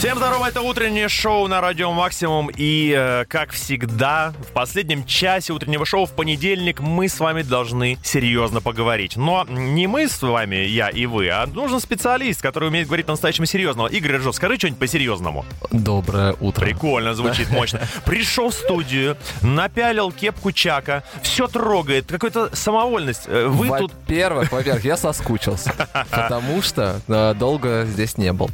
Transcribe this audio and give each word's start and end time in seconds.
Всем 0.00 0.16
здорово, 0.16 0.46
это 0.46 0.62
утреннее 0.62 1.10
шоу 1.10 1.46
на 1.46 1.60
Радио 1.60 1.92
Максимум. 1.92 2.48
И, 2.56 2.94
э, 2.96 3.26
как 3.28 3.50
всегда, 3.50 4.32
в 4.48 4.52
последнем 4.54 5.04
часе 5.04 5.52
утреннего 5.52 5.84
шоу 5.84 6.06
в 6.06 6.12
понедельник 6.12 6.80
мы 6.80 7.06
с 7.06 7.20
вами 7.20 7.42
должны 7.42 7.98
серьезно 8.02 8.62
поговорить. 8.62 9.18
Но 9.18 9.44
не 9.46 9.86
мы 9.86 10.08
с 10.08 10.22
вами, 10.22 10.56
я 10.56 10.88
и 10.88 11.04
вы, 11.04 11.28
а 11.28 11.46
нужен 11.46 11.80
специалист, 11.80 12.40
который 12.40 12.70
умеет 12.70 12.86
говорить 12.86 13.04
по-настоящему 13.04 13.44
серьезного. 13.44 13.88
Игорь 13.88 14.12
Рыжов, 14.12 14.34
скажи 14.36 14.56
что-нибудь 14.56 14.78
по-серьезному. 14.80 15.44
Доброе 15.70 16.34
утро. 16.40 16.64
Прикольно, 16.64 17.12
звучит 17.12 17.50
мощно. 17.50 17.82
Пришел 18.06 18.48
в 18.48 18.54
студию, 18.54 19.18
напялил 19.42 20.12
кепку 20.12 20.50
Чака, 20.50 21.04
все 21.20 21.46
трогает, 21.46 22.06
какая-то 22.06 22.56
самовольность. 22.56 23.24
Э, 23.26 23.48
Вы 23.48 23.68
тут... 23.78 23.92
Во-первых, 23.92 24.50
во-первых, 24.50 24.82
я 24.82 24.96
соскучился, 24.96 25.74
потому 26.10 26.62
что 26.62 27.02
э, 27.06 27.34
долго 27.34 27.84
здесь 27.84 28.16
не 28.16 28.32
был. 28.32 28.50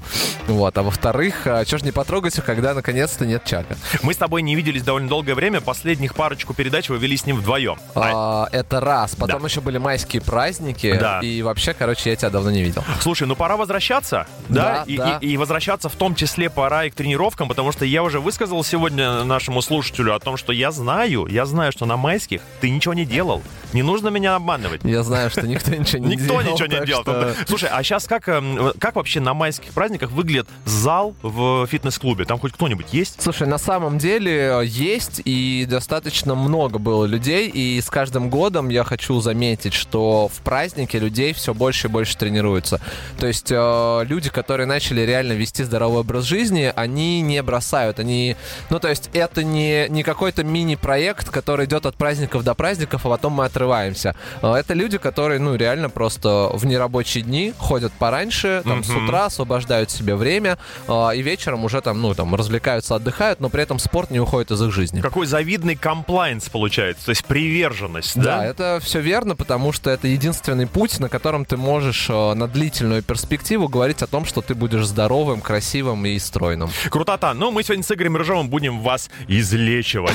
Вот, 0.48 0.76
а 0.76 0.82
во-вторых, 0.82 1.35
а 1.44 1.64
чё 1.64 1.78
ж 1.78 1.82
не 1.82 1.92
потрогать, 1.92 2.34
когда 2.36 2.74
наконец-то 2.74 3.26
нет 3.26 3.44
Чака? 3.44 3.76
Мы 4.02 4.14
с 4.14 4.16
тобой 4.16 4.42
не 4.42 4.54
виделись 4.54 4.82
довольно 4.82 5.08
долгое 5.08 5.34
время. 5.34 5.60
Последних 5.60 6.14
парочку 6.14 6.54
передач 6.54 6.88
вы 6.88 6.98
вели 6.98 7.16
с 7.16 7.26
ним 7.26 7.36
вдвоем. 7.36 7.78
А, 7.94 8.48
это 8.52 8.80
раз. 8.80 9.14
Потом 9.16 9.44
еще 9.44 9.60
были 9.60 9.78
майские 9.78 10.22
праздники. 10.22 10.96
Да. 10.98 11.20
И 11.20 11.42
вообще, 11.42 11.74
короче, 11.74 12.10
я 12.10 12.16
тебя 12.16 12.30
давно 12.30 12.50
не 12.50 12.62
видел. 12.62 12.84
Слушай, 13.00 13.26
ну 13.26 13.36
пора 13.36 13.56
возвращаться, 13.56 14.26
да? 14.48 14.66
Да, 14.66 14.84
и, 14.86 14.96
да. 14.96 15.18
И, 15.20 15.28
и 15.28 15.36
возвращаться 15.36 15.88
в 15.88 15.94
том 15.96 16.14
числе 16.14 16.50
пора 16.50 16.84
и 16.84 16.90
к 16.90 16.94
тренировкам, 16.94 17.48
потому 17.48 17.72
что 17.72 17.84
я 17.84 18.02
уже 18.02 18.20
высказал 18.20 18.62
сегодня 18.64 19.24
нашему 19.24 19.62
слушателю 19.62 20.14
о 20.14 20.20
том, 20.20 20.36
что 20.36 20.52
я 20.52 20.70
знаю, 20.70 21.26
я 21.26 21.46
знаю, 21.46 21.72
что 21.72 21.86
на 21.86 21.96
майских 21.96 22.40
ты 22.60 22.70
ничего 22.70 22.94
не 22.94 23.04
делал. 23.04 23.42
Не 23.72 23.82
нужно 23.82 24.08
меня 24.08 24.36
обманывать. 24.36 24.80
Я 24.84 25.02
знаю, 25.02 25.30
что 25.30 25.46
никто 25.46 25.70
ничего 25.74 26.04
не 26.04 26.16
Никто 26.16 26.40
делал. 26.40 26.54
ничего 26.54 26.66
не 26.66 26.86
делал. 26.86 27.04
Слушай, 27.46 27.68
а 27.72 27.82
сейчас 27.82 28.06
как, 28.06 28.28
эм, 28.28 28.72
как 28.78 28.96
вообще 28.96 29.20
на 29.20 29.34
майских 29.34 29.72
праздниках 29.72 30.10
выглядит 30.10 30.48
зал 30.64 31.14
в 31.28 31.66
фитнес-клубе? 31.66 32.24
Там 32.24 32.38
хоть 32.38 32.52
кто-нибудь 32.52 32.86
есть? 32.92 33.20
Слушай, 33.22 33.46
на 33.46 33.58
самом 33.58 33.98
деле 33.98 34.32
э, 34.60 34.64
есть 34.64 35.20
и 35.24 35.66
достаточно 35.68 36.34
много 36.34 36.78
было 36.78 37.04
людей, 37.04 37.48
и 37.48 37.80
с 37.80 37.90
каждым 37.90 38.30
годом 38.30 38.68
я 38.68 38.84
хочу 38.84 39.20
заметить, 39.20 39.74
что 39.74 40.28
в 40.28 40.40
празднике 40.42 40.98
людей 40.98 41.32
все 41.32 41.54
больше 41.54 41.88
и 41.88 41.90
больше 41.90 42.16
тренируются. 42.16 42.80
То 43.18 43.26
есть 43.26 43.50
э, 43.50 44.04
люди, 44.04 44.30
которые 44.30 44.66
начали 44.66 45.00
реально 45.02 45.32
вести 45.32 45.62
здоровый 45.64 46.00
образ 46.00 46.24
жизни, 46.24 46.72
они 46.74 47.20
не 47.20 47.42
бросают, 47.42 47.98
они, 47.98 48.36
ну 48.70 48.78
то 48.78 48.88
есть 48.88 49.10
это 49.12 49.42
не 49.42 49.86
не 49.88 50.02
какой-то 50.02 50.44
мини-проект, 50.44 51.30
который 51.30 51.66
идет 51.66 51.86
от 51.86 51.96
праздников 51.96 52.44
до 52.44 52.54
праздников, 52.54 53.04
а 53.06 53.10
потом 53.10 53.32
мы 53.34 53.44
отрываемся. 53.44 54.14
Э, 54.42 54.54
Это 54.54 54.74
люди, 54.74 54.98
которые, 54.98 55.38
ну 55.40 55.54
реально 55.54 55.90
просто 55.90 56.50
в 56.52 56.64
нерабочие 56.66 57.22
дни 57.24 57.52
ходят 57.58 57.92
пораньше, 57.92 58.62
там 58.64 58.82
с 58.84 58.88
Мгм. 58.88 59.04
утра 59.04 59.26
освобождают 59.26 59.90
себе 59.90 60.14
время 60.16 60.58
э, 60.88 61.10
и 61.16 61.22
вечером 61.22 61.64
уже 61.64 61.80
там, 61.80 62.00
ну 62.00 62.14
там 62.14 62.34
развлекаются, 62.34 62.94
отдыхают, 62.94 63.40
но 63.40 63.48
при 63.48 63.62
этом 63.62 63.78
спорт 63.78 64.10
не 64.10 64.20
уходит 64.20 64.50
из 64.50 64.62
их 64.62 64.72
жизни. 64.72 65.00
Какой 65.00 65.26
завидный 65.26 65.74
комплайнс 65.76 66.48
получается, 66.48 67.06
то 67.06 67.10
есть 67.10 67.24
приверженность, 67.24 68.16
Да, 68.16 68.38
да? 68.38 68.44
это 68.44 68.78
все 68.82 69.00
верно, 69.00 69.34
потому 69.36 69.72
что 69.72 69.90
это 69.90 70.08
единственный 70.08 70.66
путь, 70.66 71.00
на 71.00 71.08
котором 71.08 71.44
ты 71.44 71.56
можешь 71.56 72.06
э, 72.10 72.34
на 72.34 72.46
длительную 72.48 73.02
перспективу 73.02 73.68
говорить 73.68 74.02
о 74.02 74.06
том, 74.06 74.24
что 74.24 74.42
ты 74.42 74.54
будешь 74.54 74.84
здоровым, 74.86 75.40
красивым 75.40 76.04
и 76.06 76.18
стройным. 76.18 76.70
Крутота. 76.90 77.34
Ну, 77.34 77.50
мы 77.50 77.62
сегодня 77.62 77.82
с 77.84 77.90
Игорем 77.90 78.16
Рыжовым 78.16 78.48
будем 78.48 78.80
вас 78.80 79.10
излечивать. 79.28 80.14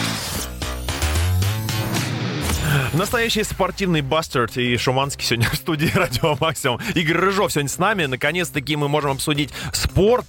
Настоящий 2.93 3.43
спортивный 3.45 4.01
бастард 4.01 4.57
и 4.57 4.75
Шуманский 4.75 5.23
сегодня 5.23 5.49
в 5.51 5.55
студии 5.55 5.89
Радио 5.95 6.35
Максимум. 6.41 6.81
Игорь 6.93 7.15
Рыжов 7.15 7.53
сегодня 7.53 7.69
с 7.69 7.77
нами. 7.77 8.03
Наконец-таки 8.05 8.75
мы 8.75 8.89
можем 8.89 9.11
обсудить 9.11 9.51
спорт 9.71 10.25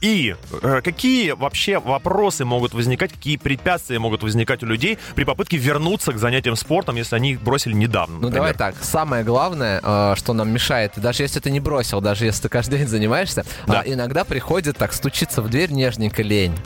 и 0.00 0.34
э, 0.60 0.80
какие 0.82 1.30
вообще 1.32 1.78
вопросы 1.78 2.44
могут 2.44 2.74
возникать, 2.74 3.12
какие 3.12 3.36
препятствия 3.36 4.00
могут 4.00 4.24
возникать 4.24 4.64
у 4.64 4.66
людей 4.66 4.98
при 5.14 5.22
попытке 5.22 5.56
вернуться 5.56 6.12
к 6.12 6.18
занятиям 6.18 6.56
спортом, 6.56 6.96
если 6.96 7.14
они 7.14 7.32
их 7.32 7.42
бросили 7.42 7.74
недавно. 7.74 8.16
Ну 8.16 8.22
например. 8.22 8.34
давай 8.34 8.54
так, 8.54 8.74
самое 8.82 9.22
главное, 9.22 9.80
э, 9.80 10.14
что 10.16 10.32
нам 10.32 10.50
мешает, 10.50 10.94
даже 10.96 11.22
если 11.22 11.38
ты 11.38 11.52
не 11.52 11.60
бросил, 11.60 12.00
даже 12.00 12.24
если 12.24 12.42
ты 12.42 12.48
каждый 12.48 12.78
день 12.80 12.88
занимаешься, 12.88 13.44
Да. 13.68 13.80
а, 13.80 13.82
иногда 13.86 14.24
приходит 14.24 14.76
так 14.76 14.94
стучиться 14.94 15.42
в 15.42 15.48
дверь 15.48 15.70
нежненько 15.70 16.24
лень. 16.24 16.56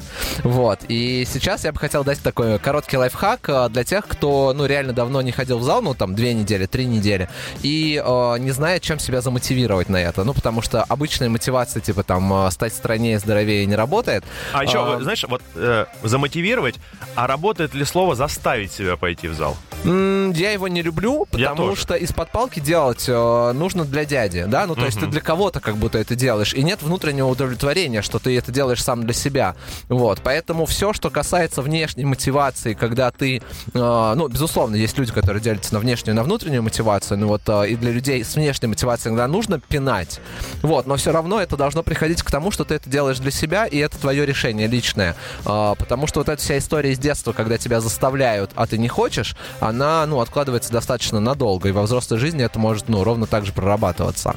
Вот. 0.43 0.81
И 0.89 1.27
сейчас 1.31 1.65
я 1.65 1.73
бы 1.73 1.79
хотел 1.79 2.03
дать 2.03 2.23
такой 2.23 2.59
короткий 2.59 2.97
лайфхак 2.97 3.41
э, 3.49 3.69
для 3.69 3.85
тех, 3.85 4.07
кто 4.09 4.55
ну 4.57 4.65
реально 4.65 4.95
давно 4.95 5.21
не 5.21 5.34
ходил 5.35 5.59
в 5.59 5.63
зал, 5.63 5.83
ну 5.83 5.95
там 5.95 6.15
две 6.15 6.35
недели, 6.35 6.67
три 6.67 6.87
недели, 6.87 7.29
и 7.63 8.03
э, 8.05 8.39
не 8.39 8.51
знает, 8.53 8.83
чем 8.83 8.99
себя 8.99 9.21
замотивировать 9.21 9.89
на 9.89 9.97
это. 9.97 10.25
Ну 10.25 10.33
потому 10.35 10.63
что 10.63 10.83
обычная 10.85 11.29
мотивация, 11.29 11.81
типа 11.81 12.03
там 12.03 12.47
э, 12.47 12.51
стать 12.51 12.73
стройнее, 12.75 13.19
здоровее 13.19 13.67
не 13.67 13.77
работает. 13.77 14.25
А 14.53 14.65
еще, 14.65 14.79
А, 14.97 15.01
знаешь, 15.01 15.25
вот 15.29 15.43
э, 15.55 15.87
замотивировать, 16.03 16.77
а 17.15 17.27
работает 17.27 17.75
ли 17.75 17.85
слово 17.85 18.15
заставить 18.15 18.73
себя 18.73 18.97
пойти 18.97 19.29
в 19.29 19.35
зал? 19.35 19.57
Я 19.85 20.53
его 20.53 20.69
не 20.69 20.81
люблю, 20.83 21.27
потому 21.31 21.77
что 21.77 21.95
из-под 21.95 22.31
палки 22.31 22.61
делать 22.61 23.05
э, 23.09 23.53
нужно 23.53 23.85
для 23.85 24.05
дяди, 24.05 24.45
да, 24.49 24.67
ну 24.67 24.75
то 24.75 24.85
есть 24.87 24.99
ты 24.99 25.07
для 25.07 25.21
кого-то 25.21 25.61
как 25.61 25.77
будто 25.77 25.99
это 25.99 26.15
делаешь, 26.15 26.55
и 26.55 26.63
нет 26.63 26.83
внутреннего 26.83 27.27
удовлетворения, 27.29 28.01
что 28.03 28.19
ты 28.19 28.37
это 28.39 28.51
делаешь 28.51 28.83
сам 28.83 29.05
для 29.05 29.13
себя, 29.13 29.57
вот, 29.89 30.21
поэтому 30.23 30.65
все, 30.67 30.93
что 30.93 31.11
касается 31.11 31.61
внешней 31.63 32.05
мотивации, 32.05 32.73
когда 32.75 33.11
ты, 33.11 33.37
э, 33.39 34.13
ну, 34.17 34.29
безусловно, 34.29 34.77
есть 34.77 34.97
люди, 34.99 35.13
которые 35.13 35.24
делятся 35.41 35.75
на 35.75 35.81
внешнюю 35.81 36.15
и 36.15 36.17
на 36.17 36.23
внутреннюю 36.23 36.63
мотивацию, 36.63 37.19
ну 37.19 37.29
вот, 37.29 37.43
э, 37.47 37.71
и 37.71 37.77
для 37.77 37.91
людей 37.93 38.25
с 38.25 38.35
внешней 38.35 38.69
мотивацией 38.69 39.11
иногда 39.11 39.27
нужно 39.29 39.61
пинать, 39.61 40.21
вот, 40.63 40.87
но 40.87 40.97
все 40.97 41.13
равно 41.13 41.41
это 41.41 41.57
должно 41.57 41.83
приходить 41.83 42.23
к 42.23 42.31
тому, 42.31 42.51
что 42.51 42.65
ты 42.65 42.75
это 42.75 42.89
делаешь 42.89 43.19
для 43.19 43.31
себя, 43.31 43.67
и 43.67 43.79
это 43.79 43.99
твое 43.99 44.27
решение 44.27 44.67
личное, 44.67 45.17
А, 45.47 45.75
потому 45.75 46.07
что 46.07 46.21
вот 46.21 46.29
эта 46.29 46.41
вся 46.41 46.59
история 46.59 46.93
из 46.93 46.99
детства, 46.99 47.33
когда 47.33 47.59
тебя 47.59 47.81
заставляют, 47.81 48.51
а 48.55 48.67
ты 48.67 48.79
не 48.79 48.89
хочешь, 48.89 49.37
она, 49.61 50.07
ну, 50.07 50.21
откладывается 50.21 50.73
достаточно 50.73 51.21
надолго, 51.21 51.69
и 51.69 51.73
во 51.73 51.83
взрослой 51.83 52.19
жизни 52.19 52.45
это 52.45 52.59
может, 52.59 52.89
ну, 52.89 53.05
ровно 53.05 53.27
так 53.27 53.45
же 53.47 53.53
прорабатываться. 53.53 54.37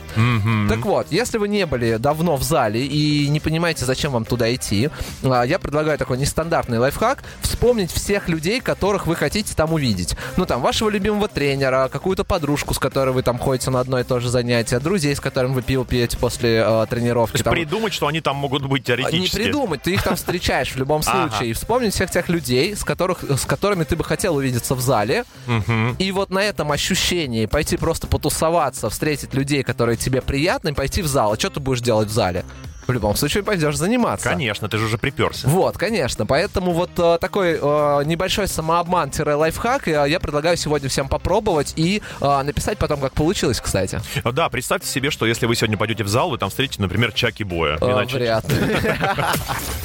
Так 0.69 0.86
вот, 0.86 1.08
если 1.12 1.38
вы 1.38 1.48
не 1.48 1.66
были 1.66 1.98
давно 1.98 2.36
в 2.38 2.44
зале 2.44 2.86
и 2.86 3.28
не 3.30 3.40
понимаете, 3.40 3.86
зачем 3.86 4.12
вам 4.12 4.25
туда 4.25 4.54
идти, 4.54 4.90
а, 5.24 5.44
я 5.44 5.59
предлагаю 5.59 5.98
такой 5.98 6.18
нестандартный 6.18 6.78
лайфхак 6.80 7.24
вспомнить 7.42 7.92
всех 7.92 8.30
людей, 8.30 8.59
которых 8.62 9.08
вы 9.08 9.16
хотите 9.16 9.54
там 9.56 9.74
увидеть. 9.74 10.16
Ну, 10.38 10.46
там, 10.46 10.62
вашего 10.77 10.89
любимого 10.91 11.27
тренера, 11.27 11.89
какую-то 11.91 12.23
подружку, 12.23 12.75
с 12.75 12.77
которой 12.77 13.09
вы 13.09 13.23
там 13.23 13.39
ходите 13.39 13.71
на 13.71 13.79
одно 13.79 13.99
и 13.99 14.03
то 14.03 14.19
же 14.19 14.29
занятие, 14.29 14.77
друзей, 14.77 15.15
с 15.15 15.19
которыми 15.19 15.53
вы 15.53 15.63
пиво 15.63 15.83
пьете 15.83 16.17
после 16.19 16.63
э, 16.63 16.85
тренировки. 16.88 17.31
То 17.31 17.38
есть 17.38 17.45
там. 17.45 17.53
придумать, 17.55 17.93
что 17.93 18.05
они 18.05 18.21
там 18.21 18.35
могут 18.35 18.63
быть 18.67 18.83
А, 18.83 18.85
теоретически. 18.85 19.38
Не 19.38 19.43
придумать, 19.43 19.81
ты 19.81 19.95
их 19.95 20.03
там 20.03 20.15
встречаешь 20.15 20.69
в 20.69 20.77
любом 20.77 21.01
случае. 21.01 21.49
И 21.49 21.53
вспомнить 21.53 21.95
всех 21.95 22.11
тех 22.11 22.29
людей, 22.29 22.75
с, 22.75 22.83
которых, 22.83 23.23
с 23.23 23.47
которыми 23.47 23.85
ты 23.85 23.95
бы 23.95 24.03
хотел 24.03 24.35
увидеться 24.35 24.75
в 24.75 24.81
зале. 24.81 25.25
И 25.97 26.11
вот 26.11 26.29
на 26.29 26.43
этом 26.43 26.71
ощущении 26.71 27.47
пойти 27.47 27.75
просто 27.75 28.05
потусоваться, 28.05 28.91
встретить 28.91 29.33
людей, 29.33 29.63
которые 29.63 29.97
тебе 29.97 30.21
приятны, 30.21 30.75
пойти 30.75 31.01
в 31.01 31.07
зал. 31.07 31.33
А 31.33 31.39
что 31.39 31.49
ты 31.49 31.59
будешь 31.59 31.81
делать 31.81 32.09
в 32.09 32.11
зале? 32.11 32.45
В 32.88 32.92
любом 32.92 33.16
случае 33.16 33.44
пойдешь 33.44 33.75
заниматься. 33.75 34.30
Конечно, 34.30 34.70
ты 34.70 34.78
же 34.78 34.86
уже 34.86 34.98
приперся. 34.98 35.48
Вот, 35.48 35.78
конечно. 35.78 36.25
Поэтому 36.25 36.72
вот 36.72 36.92
э, 36.98 37.18
такой 37.20 37.59
э, 37.62 38.03
небольшой 38.06 38.46
самообман-лайфхак 38.48 39.88
э, 39.90 40.06
я 40.09 40.20
предлагаю 40.20 40.56
сегодня 40.56 40.88
всем 40.88 41.09
попробовать 41.09 41.74
и 41.75 42.02
э, 42.22 42.42
написать 42.44 42.78
потом, 42.78 43.02
как 43.02 43.14
получилось, 43.14 43.59
кстати. 43.59 44.00
Да, 44.24 44.50
представьте 44.50 44.88
себе, 44.88 45.12
что 45.12 45.25
если 45.25 45.46
вы 45.46 45.56
сегодня 45.56 45.78
пойдете 45.78 46.03
в 46.03 46.08
зал, 46.08 46.30
вы 46.30 46.38
там 46.38 46.50
встретите, 46.50 46.81
например, 46.81 47.12
Чаки 47.12 47.44
Боя. 47.44 47.78
Э, 47.81 47.86
Иначе- 47.92 48.16
вряд 48.18 48.50
ли. 48.50 48.58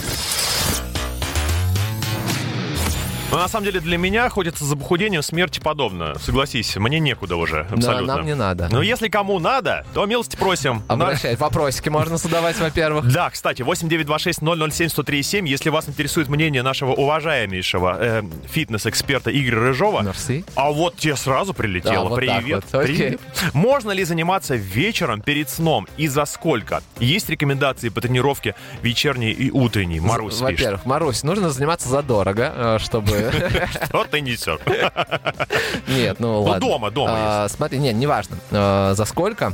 Но 3.32 3.38
на 3.38 3.48
самом 3.48 3.64
деле 3.64 3.80
для 3.80 3.96
меня 3.98 4.28
ходится 4.28 4.64
за 4.64 4.76
похудением 4.76 5.22
смерти 5.22 5.58
подобно. 5.58 6.14
Согласись, 6.18 6.76
мне 6.76 7.00
некуда 7.00 7.36
уже, 7.36 7.66
Да, 7.70 7.74
абсолютно. 7.76 8.16
нам 8.16 8.26
не 8.26 8.34
надо. 8.34 8.68
Но 8.70 8.82
если 8.82 9.08
кому 9.08 9.38
надо, 9.38 9.84
то 9.94 10.04
милости 10.06 10.36
просим. 10.36 10.82
На- 10.88 10.94
Обращай, 10.94 11.34
вопросики 11.36 11.88
можно 11.88 12.18
задавать, 12.18 12.58
во-первых. 12.60 13.10
Да, 13.10 13.30
кстати, 13.30 13.62
8926-007-103-7, 13.62 15.46
если 15.48 15.70
вас 15.70 15.88
интересует 15.88 16.28
мнение 16.28 16.62
нашего 16.62 16.92
уважаемейшего 16.92 17.96
э, 17.98 18.22
фитнес-эксперта 18.50 19.30
Игоря 19.30 19.60
Рыжова, 19.68 20.02
Мерси. 20.02 20.44
а 20.54 20.70
вот 20.70 20.96
тебе 20.96 21.16
сразу 21.16 21.54
прилетело. 21.54 22.06
А, 22.06 22.10
вот 22.10 22.16
Привет. 22.16 22.64
вот. 22.72 22.82
Привет. 22.82 23.20
Можно 23.54 23.92
ли 23.92 24.04
заниматься 24.04 24.54
вечером 24.56 25.20
перед 25.22 25.48
сном 25.48 25.86
и 25.96 26.06
за 26.08 26.24
сколько? 26.26 26.82
Есть 26.98 27.28
рекомендации 27.30 27.88
по 27.88 28.00
тренировке 28.00 28.54
вечерней 28.82 29.32
и 29.32 29.50
утренней? 29.50 30.00
Марусь. 30.00 30.40
Во-первых, 30.40 30.84
Марусь, 30.84 31.22
нужно 31.22 31.50
заниматься 31.50 31.88
задорого, 31.88 32.52
э, 32.54 32.78
чтобы... 32.80 33.21
Что 33.86 34.04
ты 34.04 34.20
несешь? 34.20 34.58
Нет, 35.88 36.18
ну 36.20 36.32
Ну, 36.32 36.42
ладно. 36.42 36.60
дома, 36.60 36.90
дома 36.90 37.12
А, 37.44 37.48
Смотри, 37.48 37.78
не, 37.78 37.92
неважно. 37.92 38.36
А, 38.50 38.94
За 38.94 39.04
сколько? 39.04 39.52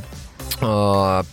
А, 0.61 1.25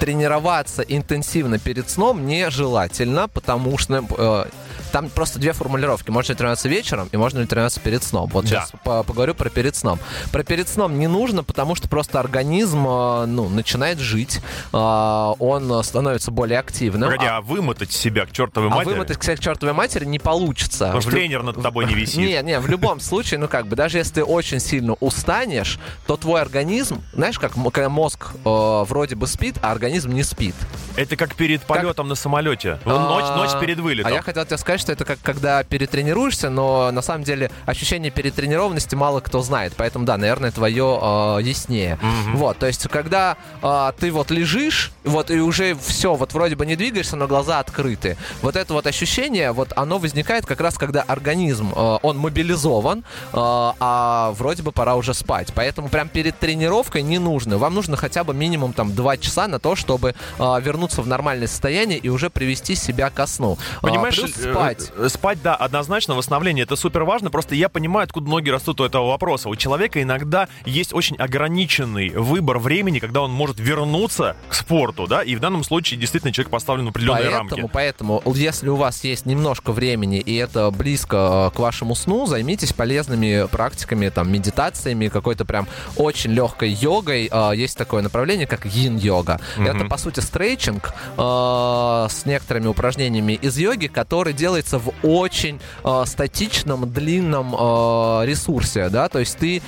Тренироваться 0.00 0.82
интенсивно 0.82 1.58
перед 1.58 1.88
сном 1.88 2.26
нежелательно, 2.26 3.28
потому 3.28 3.78
что 3.78 4.04
э, 4.18 4.44
там 4.92 5.08
просто 5.08 5.38
две 5.38 5.52
формулировки. 5.52 6.10
Можно 6.10 6.32
ли 6.32 6.36
тренироваться 6.36 6.68
вечером 6.68 7.08
и 7.12 7.16
можно 7.16 7.40
ли 7.40 7.46
тренироваться 7.46 7.80
перед 7.80 8.02
сном. 8.02 8.28
Вот 8.32 8.44
Да. 8.44 8.48
сейчас 8.48 8.72
по- 8.84 9.02
поговорю 9.02 9.34
про 9.34 9.50
перед 9.50 9.76
сном. 9.76 9.98
Про 10.32 10.42
перед 10.42 10.68
сном 10.68 10.98
не 10.98 11.06
нужно, 11.06 11.44
потому 11.44 11.74
что 11.74 11.88
просто 11.88 12.20
организм 12.20 12.86
э, 12.86 13.26
ну, 13.26 13.48
начинает 13.48 13.98
жить, 13.98 14.40
э, 14.72 14.76
он 14.76 15.82
становится 15.84 16.30
более 16.30 16.58
активным. 16.58 17.10
Погоди, 17.10 17.26
а, 17.26 17.38
а 17.38 17.40
вымотать 17.40 17.92
себя 17.92 18.26
к 18.26 18.32
чертовой 18.32 18.68
а 18.70 18.74
матери? 18.76 18.92
вымотать 18.92 19.18
к 19.18 19.22
себе 19.22 19.36
к 19.36 19.40
чертовой 19.40 19.74
матери 19.74 20.04
не 20.04 20.18
получится. 20.18 20.86
Потому 20.86 21.00
что 21.02 21.10
тренер 21.10 21.42
над 21.42 21.62
тобой 21.62 21.86
не 21.86 21.94
висит. 21.94 22.16
Не, 22.16 22.42
не, 22.42 22.58
в 22.60 22.68
любом 22.68 23.00
случае, 23.00 23.38
ну 23.38 23.48
как 23.48 23.66
бы, 23.66 23.76
даже 23.76 23.98
если 23.98 24.14
ты 24.14 24.24
очень 24.24 24.60
сильно 24.60 24.94
устанешь, 25.00 25.78
то 26.06 26.16
твой 26.16 26.40
организм, 26.40 27.02
знаешь, 27.12 27.38
как 27.38 27.52
когда 27.72 27.88
мозг 27.88 28.28
э, 28.44 28.84
вроде 28.88 29.16
бы 29.16 29.26
спит, 29.26 29.56
а 29.62 29.72
организм 29.72 30.12
не 30.12 30.22
спит. 30.22 30.54
Это 30.96 31.16
как 31.16 31.34
перед 31.34 31.62
полетом 31.62 32.08
на 32.08 32.14
самолете. 32.14 32.78
Ну, 32.84 32.98
Ночь, 32.98 33.24
А, 33.26 33.36
ночь 33.36 33.60
перед 33.60 33.78
вылетом. 33.78 34.10
А 34.10 34.14
я 34.14 34.22
хотел 34.22 34.44
тебе 34.44 34.56
сказать, 34.56 34.75
что 34.78 34.92
это 34.92 35.04
как 35.04 35.18
когда 35.22 35.62
перетренируешься, 35.64 36.50
но 36.50 36.90
на 36.90 37.02
самом 37.02 37.24
деле 37.24 37.50
ощущение 37.64 38.10
перетренированности 38.10 38.94
мало 38.94 39.20
кто 39.20 39.42
знает. 39.42 39.72
Поэтому, 39.76 40.04
да, 40.04 40.16
наверное, 40.16 40.50
твое 40.50 40.98
э, 41.00 41.38
яснее. 41.42 41.98
Вот, 42.34 42.58
то 42.58 42.66
есть, 42.66 42.88
когда 42.88 43.36
э, 43.62 43.92
ты 43.98 44.10
вот 44.10 44.30
лежишь, 44.30 44.92
вот 45.04 45.30
и 45.30 45.40
уже 45.40 45.74
все, 45.74 46.14
вот 46.14 46.32
вроде 46.32 46.56
бы 46.56 46.66
не 46.66 46.76
двигаешься, 46.76 47.16
но 47.16 47.26
глаза 47.26 47.58
открыты. 47.60 48.16
Вот 48.42 48.56
это 48.56 48.72
вот 48.72 48.86
ощущение, 48.86 49.52
вот 49.52 49.72
оно 49.76 49.98
возникает 49.98 50.46
как 50.46 50.60
раз, 50.60 50.78
когда 50.78 51.02
организм, 51.02 51.72
э, 51.74 51.98
он 52.02 52.18
мобилизован, 52.18 53.00
э, 53.00 53.02
а 53.32 54.32
вроде 54.36 54.62
бы 54.62 54.72
пора 54.72 54.96
уже 54.96 55.14
спать. 55.14 55.52
Поэтому 55.54 55.88
прям 55.88 56.08
перед 56.08 56.38
тренировкой 56.38 57.02
не 57.02 57.18
нужно. 57.18 57.58
Вам 57.58 57.74
нужно 57.74 57.96
хотя 57.96 58.24
бы 58.24 58.34
минимум 58.34 58.72
там 58.72 58.94
2 58.94 59.16
часа 59.18 59.48
на 59.48 59.58
то, 59.58 59.76
чтобы 59.76 60.14
э, 60.38 60.60
вернуться 60.60 61.02
в 61.02 61.08
нормальное 61.08 61.48
состояние 61.48 61.98
и 61.98 62.08
уже 62.08 62.30
привести 62.30 62.74
себя 62.74 63.10
ко 63.10 63.26
сну. 63.26 63.58
А, 63.78 63.86
Понимаешь, 63.86 64.16
плюс 64.16 64.32
э, 64.38 64.65
спать. 64.74 64.92
э, 64.96 65.08
спать, 65.08 65.42
да, 65.42 65.54
однозначно, 65.54 66.14
восстановление 66.14 66.64
это 66.64 66.76
супер 66.76 67.04
важно. 67.04 67.30
Просто 67.30 67.54
я 67.54 67.68
понимаю, 67.68 68.04
откуда 68.04 68.28
ноги 68.30 68.50
растут 68.50 68.80
у 68.80 68.84
этого 68.84 69.08
вопроса. 69.08 69.48
У 69.48 69.56
человека 69.56 70.02
иногда 70.02 70.48
есть 70.64 70.92
очень 70.94 71.16
ограниченный 71.16 72.10
выбор 72.10 72.58
времени, 72.58 72.98
когда 72.98 73.22
он 73.22 73.32
может 73.32 73.58
вернуться 73.58 74.36
к 74.48 74.54
спорту, 74.54 75.06
да, 75.06 75.22
и 75.22 75.34
в 75.36 75.40
данном 75.40 75.64
случае 75.64 75.98
действительно 76.00 76.32
человек 76.32 76.50
поставлен 76.50 76.86
в 76.86 76.88
определенные 76.90 77.30
Поэтому, 77.30 77.50
рамки. 77.62 77.70
поэтому, 77.72 78.22
если 78.34 78.68
у 78.68 78.76
вас 78.76 79.02
есть 79.04 79.26
немножко 79.26 79.72
времени 79.72 80.18
и 80.18 80.34
это 80.36 80.70
близко 80.70 81.50
э, 81.52 81.56
к 81.56 81.58
вашему 81.58 81.94
сну, 81.94 82.26
займитесь 82.26 82.72
полезными 82.72 83.46
практиками, 83.48 84.08
там, 84.08 84.30
медитациями, 84.30 85.08
какой-то 85.08 85.44
прям 85.44 85.66
очень 85.96 86.32
легкой 86.32 86.70
йогой. 86.70 87.28
Э, 87.30 87.52
Есть 87.54 87.76
такое 87.78 88.02
направление, 88.02 88.46
как 88.46 88.66
йин-йога. 88.66 89.40
Это, 89.58 89.84
по 89.84 89.96
сути, 89.96 90.20
стрейчинг 90.20 90.92
с 91.16 92.26
некоторыми 92.26 92.66
упражнениями 92.66 93.34
из 93.34 93.56
йоги, 93.58 93.86
который 93.86 94.32
делается 94.56 94.78
в 94.78 94.90
очень 95.02 95.60
э, 95.84 96.02
статичном, 96.06 96.90
длинном 96.90 97.54
э, 97.54 98.26
ресурсе, 98.26 98.88
да, 98.88 99.08
то 99.08 99.18
есть 99.18 99.36
ты 99.36 99.58
э, 99.58 99.60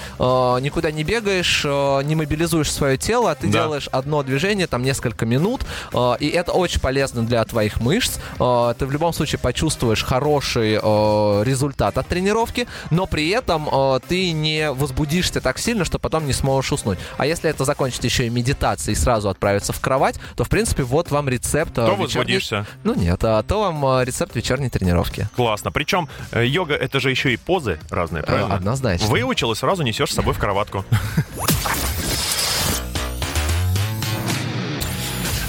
никуда 0.62 0.90
не 0.90 1.04
бегаешь, 1.04 1.62
э, 1.64 2.02
не 2.04 2.14
мобилизуешь 2.16 2.72
свое 2.72 2.96
тело, 2.96 3.32
а 3.32 3.34
ты 3.34 3.48
Да. 3.48 3.64
делаешь 3.64 3.88
одно 3.92 4.22
движение, 4.22 4.66
там 4.66 4.82
несколько 4.82 5.26
минут, 5.26 5.60
э, 5.92 6.12
и 6.20 6.28
это 6.28 6.52
очень 6.52 6.80
полезно 6.80 7.22
для 7.26 7.44
твоих 7.44 7.80
мышц. 7.80 8.18
Э, 8.40 8.74
ты 8.78 8.86
в 8.86 8.90
любом 8.92 9.12
случае 9.12 9.38
почувствуешь 9.38 10.02
хороший 10.02 10.78
э, 10.82 11.42
результат 11.44 11.98
от 11.98 12.06
тренировки, 12.06 12.66
но 12.90 13.06
при 13.06 13.28
этом 13.28 13.68
э, 13.70 14.00
ты 14.08 14.32
не 14.32 14.72
возбудишься 14.72 15.40
так 15.42 15.58
сильно, 15.58 15.84
что 15.84 15.98
потом 15.98 16.26
не 16.26 16.32
сможешь 16.32 16.72
уснуть. 16.72 16.98
А 17.18 17.26
если 17.26 17.50
это 17.50 17.64
закончить 17.66 18.04
еще 18.04 18.26
и 18.26 18.30
медитацией 18.30 18.94
и 18.96 18.98
сразу 18.98 19.28
отправиться 19.28 19.72
в 19.74 19.80
кровать, 19.80 20.16
то, 20.36 20.44
в 20.44 20.48
принципе, 20.48 20.82
вот 20.82 21.10
вам 21.10 21.28
рецепт 21.28 21.72
э, 21.72 21.74
То 21.74 21.92
вечерней- 21.92 21.98
возбудишься. 21.98 22.66
Ну 22.84 22.94
нет, 22.94 23.22
а 23.24 23.42
то 23.42 23.60
вам 23.60 23.84
э, 24.00 24.04
рецепт 24.04 24.34
вечерней 24.34 24.70
тренировки. 24.78 25.28
Классно. 25.36 25.72
Причем 25.72 26.08
э, 26.32 26.46
йога 26.46 26.74
это 26.74 27.00
же 27.00 27.10
еще 27.10 27.32
и 27.32 27.36
позы 27.36 27.78
разные, 27.90 28.22
правильно? 28.22 28.52
Э, 28.52 28.56
однозначно. 28.56 29.06
Выучил 29.08 29.52
и 29.52 29.54
сразу 29.54 29.82
несешь 29.82 30.10
с 30.10 30.14
собой 30.14 30.34
в 30.34 30.38
кроватку. 30.38 30.84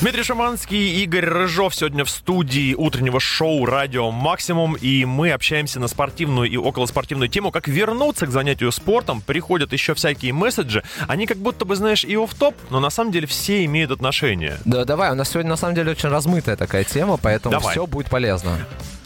Дмитрий 0.01 0.23
Шаманский, 0.23 1.03
Игорь 1.03 1.25
Рыжов 1.25 1.75
сегодня 1.75 2.05
в 2.05 2.09
студии 2.09 2.73
утреннего 2.73 3.19
шоу 3.19 3.65
«Радио 3.65 4.11
Максимум», 4.11 4.75
и 4.75 5.03
мы 5.03 5.33
общаемся 5.33 5.81
на 5.81 5.89
спортивную 5.89 6.49
и 6.49 6.55
околоспортивную 6.55 7.27
тему, 7.27 7.51
как 7.51 7.67
вернуться 7.67 8.25
к 8.25 8.31
занятию 8.31 8.71
спортом. 8.71 9.19
Приходят 9.19 9.73
еще 9.73 9.93
всякие 9.95 10.31
месседжи, 10.31 10.85
они 11.09 11.25
как 11.25 11.35
будто 11.35 11.65
бы, 11.65 11.75
знаешь, 11.75 12.05
и 12.05 12.15
оф 12.15 12.33
топ 12.33 12.55
но 12.69 12.79
на 12.79 12.89
самом 12.89 13.11
деле 13.11 13.27
все 13.27 13.65
имеют 13.65 13.91
отношение. 13.91 14.57
Да, 14.63 14.85
давай, 14.85 15.11
у 15.11 15.15
нас 15.15 15.31
сегодня 15.31 15.49
на 15.49 15.57
самом 15.57 15.75
деле 15.75 15.91
очень 15.91 16.07
размытая 16.07 16.55
такая 16.55 16.85
тема, 16.85 17.17
поэтому 17.17 17.51
Давай. 17.51 17.71
все 17.73 17.85
будет 17.85 18.09
полезно. 18.09 18.57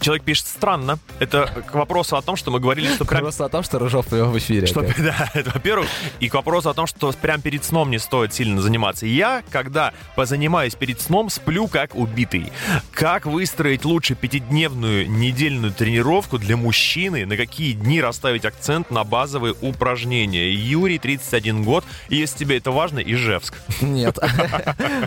Человек 0.03 0.23
пишет 0.23 0.47
странно. 0.47 1.00
Это 1.19 1.47
к 1.65 1.73
вопросу 1.75 2.17
о 2.17 2.21
том, 2.21 2.35
что 2.35 2.51
мы 2.51 2.59
говорили, 2.59 2.94
что 2.94 3.05
прям 3.13 3.21
Просто 3.21 3.45
о 3.45 3.50
том, 3.50 3.63
что 3.63 3.79
Рыжов 3.79 4.11
в 4.11 4.38
эфире. 4.38 4.67
Что, 4.67 4.81
опять. 4.81 4.97
да, 5.03 5.31
это 5.33 5.51
во-первых. 5.51 5.88
И 6.19 6.27
к 6.27 6.33
вопросу 6.33 6.69
о 6.69 6.73
том, 6.73 6.88
что 6.88 7.11
прям 7.13 7.41
перед 7.41 7.63
сном 7.63 7.89
не 7.89 8.00
стоит 8.00 8.33
сильно 8.33 8.61
заниматься. 8.61 9.05
Я, 9.05 9.44
когда 9.50 9.94
позанимаюсь 10.15 10.75
перед 10.75 11.00
сном, 11.00 11.29
сплю 11.29 11.67
как 11.67 11.95
убитый. 11.95 12.51
Как 12.91 13.25
выстроить 13.25 13.85
лучше 13.85 14.15
пятидневную 14.15 15.09
недельную 15.09 15.71
тренировку 15.71 16.38
для 16.38 16.57
мужчины? 16.57 17.25
На 17.25 17.38
какие 17.38 17.71
дни 17.71 18.01
расставить 18.01 18.44
акцент 18.44 18.91
на 18.91 19.05
базовые 19.05 19.55
упражнения? 19.61 20.51
Юрий, 20.51 21.00
31 21.00 21.63
год. 21.63 21.85
Если 22.09 22.39
тебе 22.39 22.57
это 22.57 22.71
важно, 22.71 23.00
Ижевск. 23.00 23.53
Нет. 23.81 24.19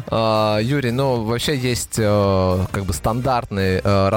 А, 0.07 0.59
Юрий, 0.59 0.91
ну, 0.91 1.25
вообще 1.25 1.55
есть 1.57 1.97
э, 1.99 2.67
как 2.73 2.87
бы 2.87 2.95
стандартный 2.95 3.81
э, 3.85 4.09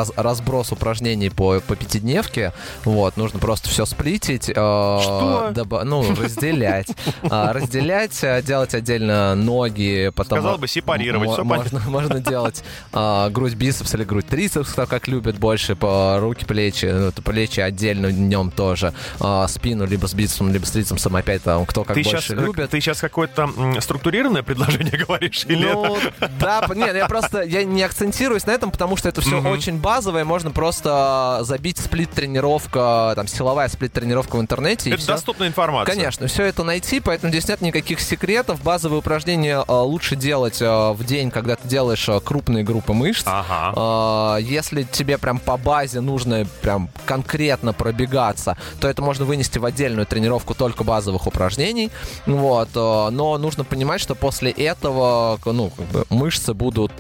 разброс 0.70 0.72
упражнений 0.72 1.30
по, 1.30 1.60
по 1.60 1.76
пятидневке. 1.76 2.54
Вот, 2.86 3.18
нужно 3.18 3.40
просто 3.40 3.70
все 3.70 3.86
сплитить. 3.86 4.50
э, 4.50 4.54
Что? 4.54 5.50
доба- 5.54 5.84
Ну, 5.84 6.04
разделять. 6.16 6.88
А, 7.30 7.54
Разделять, 7.54 8.18
э, 8.24 8.42
делать 8.42 8.74
отдельно 8.74 9.36
ноги, 9.36 10.12
потом... 10.16 10.40
Сказал 10.40 10.58
бы, 10.58 10.68
сепарировать, 10.68 11.30
всё 11.32 11.44
можно, 11.44 11.80
можно 11.88 12.20
делать 12.20 12.64
а, 12.94 13.30
грудь 13.30 13.56
бицепс 13.56 13.94
или 13.96 14.04
грудь 14.04 14.28
трицепс, 14.28 14.72
кто 14.72 14.86
как 14.86 15.08
любит 15.08 15.38
больше, 15.40 15.76
по 15.76 16.18
руки, 16.20 16.46
плечи, 16.46 16.86
ну, 16.86 17.12
плечи 17.12 17.60
отдельно 17.60 18.12
днем 18.12 18.52
тоже, 18.52 18.94
а, 19.20 19.48
спину 19.48 19.86
либо 19.86 20.08
с 20.08 20.14
бицепсом, 20.14 20.52
либо 20.54 20.66
с 20.66 20.72
трицепсом, 20.72 21.16
опять 21.16 21.44
там, 21.44 21.66
кто 21.66 21.84
как 21.84 21.96
Ты 21.96 22.04
больше 22.04 22.22
сейчас, 22.22 22.38
любит. 22.38 22.70
ты 22.70 22.80
сейчас 22.82 23.00
какое-то 23.00 23.50
структурированное 23.80 24.44
предложение 24.44 24.98
говоришь? 25.08 25.46
Или 25.46 25.68
это- 25.68 25.76
Ну, 25.80 25.98
да, 26.40 26.66
нет, 26.76 26.96
я 26.96 27.08
просто 27.08 27.42
я 27.42 27.64
не 27.64 27.84
акцентируюсь 27.84 28.46
на 28.46 28.52
этом, 28.52 28.72
потому 28.72 28.96
что 28.98 29.10
это 29.10 29.22
все 29.22 29.42
очень 29.42 29.78
базовое. 29.80 30.24
Можно 30.26 30.52
просто 30.60 31.40
забить 31.44 31.78
сплит-тренировка, 31.78 33.14
там, 33.16 33.28
силовая 33.28 33.70
сплит-тренировка 33.70 34.36
в 34.36 34.42
интернете. 34.42 34.90
это 34.90 35.08
доступная 35.08 35.48
информация? 35.48 35.96
Конечно, 35.96 36.28
все 36.28 36.44
это 36.44 36.66
найти, 36.66 37.00
поэтому 37.00 37.32
здесь 37.32 37.48
нет 37.48 37.62
никаких 37.62 38.02
секретов. 38.02 38.62
Базовые 38.62 39.00
упражнения 39.00 39.64
э, 39.66 39.72
лучше 39.72 40.18
делать 40.18 40.62
э, 40.62 40.92
в 40.92 41.02
день, 41.06 41.32
когда 41.32 41.56
ты 41.56 41.66
делаешь 41.66 42.10
э, 42.10 42.20
крупные 42.20 42.66
группы 42.66 42.92
мышц. 42.92 43.24
Ага. 43.26 44.38
Если 44.40 44.84
тебе 44.84 45.18
прям 45.18 45.40
по 45.40 45.56
базе 45.56 46.02
нужно 46.02 46.46
прям 46.62 46.90
конкретно 47.06 47.72
пробегаться, 47.72 48.58
то 48.82 48.90
это 48.90 49.02
можно 49.02 49.24
вынести 49.24 49.60
в 49.60 49.64
отдельную 49.66 50.08
тренировку 50.08 50.56
только 50.56 50.84
базовых 50.84 51.26
упражнений. 51.26 51.90
Вот. 52.26 52.76
Но 52.76 53.38
нужно 53.38 53.64
понимать, 53.64 54.02
что 54.02 54.14
после 54.14 54.52
этого 54.52 55.40
ну, 55.46 55.70
как 55.70 55.86
бы 55.86 56.06
мышцы 56.10 56.54
будут 56.54 56.92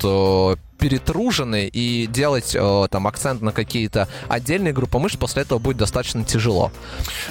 перетружены 0.80 1.68
и 1.72 2.08
делать 2.08 2.56
э, 2.56 2.88
там 2.90 3.08
акцент 3.08 3.42
на 3.42 3.52
какие-то 3.52 4.08
отдельные 4.28 4.74
группы 4.74 4.98
мышц 4.98 5.18
после 5.18 5.44
этого 5.44 5.60
будет 5.60 5.78
достаточно 5.78 6.24
тяжело. 6.24 6.72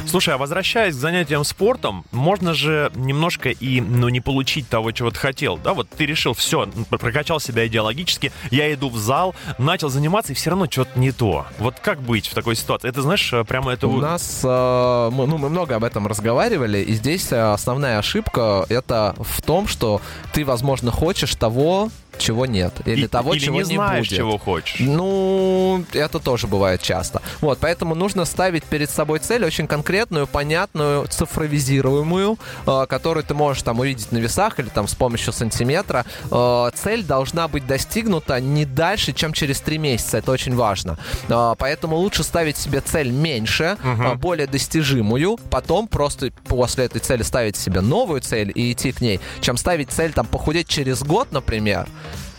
Слушай, 0.06 0.34
а 0.34 0.38
возвращаясь 0.38 0.94
к 0.94 0.98
занятиям 0.98 1.44
спортом, 1.44 2.04
можно 2.12 2.54
же 2.54 2.92
немножко 2.94 3.48
и, 3.50 3.80
ну, 3.80 4.08
не 4.08 4.20
получить 4.20 4.68
того, 4.68 4.92
чего 4.92 5.10
ты 5.10 5.18
хотел, 5.18 5.56
да? 5.56 5.72
Вот 5.74 5.88
ты 5.88 6.06
решил, 6.06 6.34
все, 6.34 6.68
прокачал 6.90 7.40
себя 7.40 7.66
идеологически, 7.66 8.32
я 8.50 8.72
иду 8.72 8.90
в 8.90 8.98
зал, 8.98 9.34
начал 9.58 9.88
заниматься, 9.88 10.32
и 10.32 10.34
все 10.34 10.50
равно 10.50 10.66
что-то 10.70 10.98
не 10.98 11.12
то. 11.12 11.46
Вот 11.58 11.76
как 11.80 12.00
быть 12.02 12.26
в 12.26 12.34
такой 12.34 12.54
ситуации? 12.54 12.88
Это, 12.88 13.02
знаешь, 13.02 13.32
э, 13.32 13.44
прямо 13.44 13.72
это... 13.72 13.88
У 13.88 13.96
нас, 14.00 14.40
э, 14.44 15.10
мы, 15.12 15.26
ну, 15.26 15.38
мы 15.38 15.48
много 15.48 15.76
об 15.76 15.84
этом 15.84 16.06
разговаривали, 16.06 16.78
и 16.78 16.92
здесь 16.92 17.32
э, 17.32 17.52
основная 17.52 17.98
ошибка 17.98 18.66
это 18.68 19.14
в 19.18 19.40
том, 19.42 19.66
что 19.66 20.00
ты, 20.32 20.44
возможно, 20.44 20.90
хочешь 20.90 21.34
того, 21.34 21.88
чего 22.18 22.46
нет, 22.46 22.74
или 22.84 23.04
и- 23.04 23.08
того, 23.08 23.34
или 23.38 23.46
чего 23.46 23.58
не 23.58 23.64
знаешь, 23.64 24.08
будет. 24.08 24.16
чего 24.16 24.38
хочешь. 24.38 24.80
Ну, 24.80 25.84
это 25.92 26.18
тоже 26.18 26.46
бывает 26.46 26.82
часто. 26.82 27.22
Вот, 27.40 27.58
поэтому 27.60 27.94
нужно 27.94 28.24
ставить 28.24 28.64
перед 28.64 28.90
собой 28.90 29.18
цель 29.18 29.44
очень 29.44 29.66
конкретную, 29.66 30.26
понятную, 30.26 31.06
цифровизируемую, 31.08 32.38
э, 32.66 32.86
которую 32.88 33.24
ты 33.24 33.34
можешь 33.34 33.62
там 33.62 33.80
увидеть 33.80 34.12
на 34.12 34.18
весах 34.18 34.58
или 34.58 34.68
там 34.68 34.88
с 34.88 34.94
помощью 34.94 35.32
сантиметра. 35.32 36.04
Э, 36.30 36.70
цель 36.74 37.02
должна 37.02 37.48
быть 37.48 37.66
достигнута 37.66 38.40
не 38.40 38.64
дальше, 38.64 39.12
чем 39.12 39.32
через 39.32 39.60
три 39.60 39.78
месяца. 39.78 40.18
Это 40.18 40.32
очень 40.32 40.54
важно. 40.54 40.98
Э, 41.28 41.54
поэтому 41.58 41.96
лучше 41.96 42.22
ставить 42.24 42.56
себе 42.56 42.80
цель 42.80 43.10
меньше, 43.10 43.76
э, 43.82 44.14
более 44.14 44.46
достижимую, 44.46 45.38
потом 45.50 45.88
просто 45.88 46.30
после 46.46 46.84
этой 46.84 47.00
цели 47.00 47.22
ставить 47.22 47.56
себе 47.56 47.80
новую 47.80 48.20
цель 48.20 48.52
и 48.54 48.72
идти 48.72 48.92
к 48.92 49.00
ней, 49.00 49.20
чем 49.40 49.56
ставить 49.56 49.90
цель 49.90 50.12
там 50.12 50.26
похудеть 50.26 50.68
через 50.68 51.02
год, 51.02 51.32
например, 51.32 51.86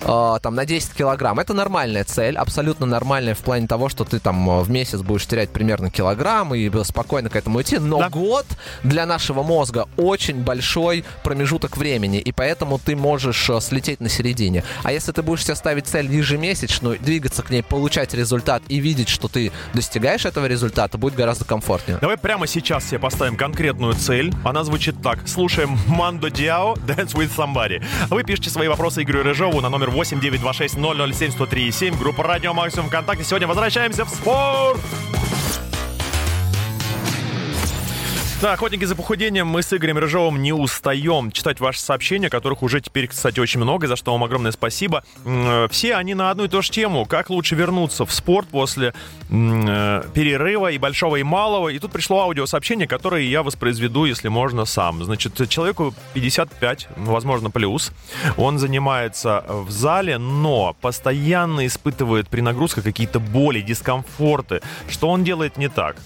э, 0.01 0.39
там 0.41 0.55
на 0.55 0.65
10 0.65 0.93
килограмм. 0.93 1.39
Это 1.39 1.53
нормальная 1.53 2.03
цель, 2.03 2.37
абсолютно 2.37 2.85
нормальная 2.85 3.35
в 3.35 3.39
плане 3.39 3.67
того, 3.67 3.89
что 3.89 4.05
ты 4.05 4.19
там 4.19 4.49
э, 4.49 4.61
в 4.61 4.69
месяц 4.69 5.01
будешь 5.01 5.25
терять 5.25 5.49
примерно 5.49 5.89
килограмм 5.89 6.53
и 6.55 6.69
спокойно 6.83 7.29
к 7.29 7.35
этому 7.35 7.61
идти. 7.61 7.77
Но 7.77 7.99
да. 7.99 8.09
год 8.09 8.45
для 8.83 9.05
нашего 9.05 9.43
мозга 9.43 9.87
очень 9.97 10.43
большой 10.43 11.03
промежуток 11.23 11.77
времени, 11.77 12.19
и 12.19 12.31
поэтому 12.31 12.79
ты 12.79 12.95
можешь 12.95 13.49
э, 13.49 13.59
слететь 13.61 13.99
на 13.99 14.09
середине. 14.09 14.63
А 14.83 14.91
если 14.91 15.11
ты 15.11 15.21
будешь 15.21 15.43
себе 15.43 15.55
ставить 15.55 15.87
цель 15.87 16.11
ежемесячную, 16.11 16.99
двигаться 16.99 17.43
к 17.43 17.49
ней, 17.49 17.63
получать 17.63 18.13
результат 18.13 18.63
и 18.69 18.79
видеть, 18.79 19.09
что 19.09 19.27
ты 19.27 19.51
достигаешь 19.73 20.25
этого 20.25 20.45
результата, 20.45 20.97
будет 20.97 21.15
гораздо 21.15 21.45
комфортнее. 21.45 21.99
Давай 21.99 22.17
прямо 22.17 22.47
сейчас 22.47 22.85
себе 22.85 22.99
поставим 22.99 23.35
конкретную 23.35 23.93
цель. 23.93 24.33
Она 24.43 24.63
звучит 24.63 25.01
так. 25.01 25.27
Слушаем 25.27 25.77
Мандо 25.87 26.29
Диао, 26.29 26.75
Dance 26.75 27.13
with 27.13 27.31
Somebody. 27.35 27.83
Вы 28.09 28.23
пишите 28.23 28.49
свои 28.49 28.67
вопросы 28.67 29.03
Игорю 29.03 29.23
Рыжову 29.23 29.61
на 29.61 29.69
номер 29.69 29.88
8926 29.89 30.75
007 31.13 31.31
103 31.31 31.71
7. 31.71 31.97
Группа 31.97 32.23
Радио 32.23 32.53
Максимум 32.53 32.87
ВКонтакте. 32.87 33.23
Сегодня 33.23 33.47
возвращаемся 33.47 34.05
в 34.05 34.09
спорт! 34.09 34.79
Да, 38.41 38.53
охотники 38.53 38.85
за 38.85 38.95
похудением, 38.95 39.47
мы 39.47 39.61
с 39.61 39.73
Игорем 39.73 39.97
Рыжовым 39.97 40.41
не 40.41 40.53
устаем 40.53 41.29
читать 41.29 41.59
ваши 41.59 41.81
сообщения, 41.81 42.29
которых 42.29 42.63
уже 42.63 42.79
теперь, 42.79 43.09
кстати, 43.09 43.37
очень 43.37 43.59
много, 43.59 43.85
за 43.89 43.97
что 43.97 44.13
вам 44.13 44.23
огромное 44.23 44.53
спасибо. 44.53 45.03
Все 45.69 45.95
они 45.95 46.13
на 46.13 46.31
одну 46.31 46.45
и 46.45 46.47
ту 46.47 46.61
же 46.61 46.71
тему. 46.71 47.05
Как 47.05 47.29
лучше 47.29 47.55
вернуться 47.55 48.05
в 48.05 48.13
спорт 48.13 48.47
после 48.47 48.93
э, 49.29 50.03
перерыва 50.13 50.71
и 50.71 50.77
большого, 50.77 51.17
и 51.17 51.23
малого. 51.23 51.67
И 51.67 51.79
тут 51.79 51.91
пришло 51.91 52.21
аудиосообщение, 52.21 52.87
которое 52.87 53.23
я 53.23 53.43
воспроизведу, 53.43 54.05
если 54.05 54.29
можно, 54.29 54.63
сам. 54.63 55.03
Значит, 55.03 55.49
человеку 55.49 55.93
55, 56.13 56.87
возможно, 56.95 57.51
плюс. 57.51 57.91
Он 58.37 58.57
занимается 58.57 59.43
в 59.49 59.69
зале, 59.69 60.17
но 60.17 60.77
постоянно 60.79 61.67
испытывает 61.67 62.29
при 62.29 62.39
нагрузках 62.39 62.85
какие-то 62.85 63.19
боли, 63.19 63.59
дискомфорты. 63.59 64.61
Что 64.87 65.09
он 65.09 65.25
делает 65.25 65.57
не 65.57 65.67
так? 65.67 65.97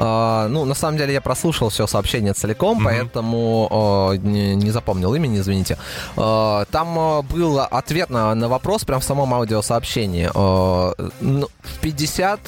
Uh, 0.00 0.48
ну, 0.48 0.64
на 0.64 0.74
самом 0.74 0.96
деле 0.96 1.12
я 1.12 1.20
прослушал 1.20 1.68
все 1.68 1.86
сообщение 1.86 2.32
целиком, 2.32 2.78
mm-hmm. 2.78 2.84
поэтому 2.84 3.68
uh, 3.70 4.16
не, 4.16 4.54
не 4.54 4.70
запомнил 4.70 5.14
имени, 5.14 5.40
извините. 5.40 5.76
Uh, 6.16 6.66
там 6.70 7.26
был 7.26 7.60
ответ 7.60 8.08
на, 8.08 8.34
на 8.34 8.48
вопрос 8.48 8.84
прям 8.84 9.00
в 9.00 9.04
самом 9.04 9.34
аудиосообщении. 9.34 10.30
Ну, 11.20 11.48
в 11.62 11.78
50 11.80 12.40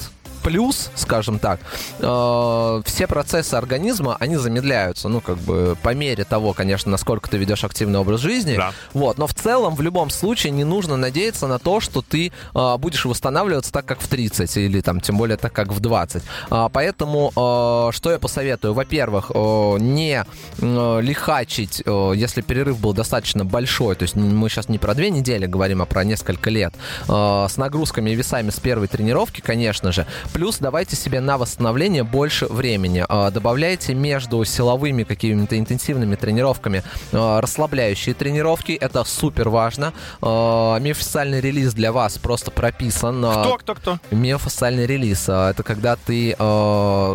плюс, 0.43 0.91
скажем 0.95 1.39
так, 1.39 1.59
э, 1.99 2.81
все 2.85 3.07
процессы 3.07 3.55
организма, 3.55 4.17
они 4.19 4.35
замедляются, 4.35 5.09
ну, 5.09 5.21
как 5.21 5.37
бы, 5.37 5.77
по 5.81 5.93
мере 5.93 6.23
того, 6.25 6.53
конечно, 6.53 6.91
насколько 6.91 7.29
ты 7.29 7.37
ведешь 7.37 7.63
активный 7.63 7.99
образ 7.99 8.21
жизни. 8.21 8.55
Да. 8.57 8.73
Вот, 8.93 9.17
но 9.17 9.27
в 9.27 9.33
целом, 9.33 9.75
в 9.75 9.81
любом 9.81 10.09
случае, 10.09 10.51
не 10.51 10.63
нужно 10.63 10.97
надеяться 10.97 11.47
на 11.47 11.59
то, 11.59 11.79
что 11.79 12.01
ты 12.01 12.31
э, 12.53 12.77
будешь 12.77 13.05
восстанавливаться 13.05 13.71
так, 13.71 13.85
как 13.85 14.01
в 14.01 14.07
30, 14.07 14.57
или 14.57 14.81
там, 14.81 14.99
тем 14.99 15.17
более, 15.17 15.37
так, 15.37 15.53
как 15.53 15.71
в 15.71 15.79
20. 15.79 16.23
Э, 16.51 16.69
поэтому, 16.71 17.29
э, 17.29 17.91
что 17.93 18.11
я 18.11 18.19
посоветую? 18.19 18.73
Во-первых, 18.73 19.31
э, 19.33 19.77
не 19.79 20.25
э, 20.59 21.01
лихачить, 21.01 21.81
э, 21.85 22.13
если 22.15 22.41
перерыв 22.41 22.79
был 22.79 22.93
достаточно 22.93 23.45
большой, 23.45 23.95
то 23.95 24.03
есть 24.03 24.15
мы 24.15 24.49
сейчас 24.49 24.69
не 24.69 24.77
про 24.77 24.93
две 24.93 25.09
недели 25.09 25.45
говорим, 25.45 25.81
а 25.81 25.85
про 25.85 26.03
несколько 26.03 26.49
лет, 26.49 26.73
э, 27.07 27.47
с 27.49 27.57
нагрузками 27.57 28.11
и 28.11 28.15
весами 28.15 28.49
с 28.49 28.59
первой 28.59 28.87
тренировки, 28.87 29.41
конечно 29.41 29.91
же, 29.91 30.05
Плюс 30.33 30.57
давайте 30.57 30.95
себе 30.95 31.19
на 31.19 31.37
восстановление 31.37 32.03
больше 32.03 32.47
времени. 32.47 33.05
А, 33.07 33.29
добавляйте 33.29 33.93
между 33.93 34.43
силовыми 34.43 35.03
какими-то 35.03 35.59
интенсивными 35.59 36.15
тренировками 36.15 36.83
а, 37.11 37.39
расслабляющие 37.39 38.15
тренировки. 38.15 38.71
Это 38.71 39.03
супер 39.03 39.49
важно. 39.49 39.93
А, 40.21 40.79
миофасциальный 40.79 41.39
релиз 41.39 41.75
для 41.75 41.91
вас 41.91 42.17
просто 42.17 42.49
прописан. 42.49 43.19
Кто, 43.19 43.57
кто, 43.59 43.75
кто? 43.75 43.99
Миофасциальный 44.09 44.87
релиз. 44.87 45.29
Это 45.29 45.61
когда 45.63 45.95
ты 45.95 46.35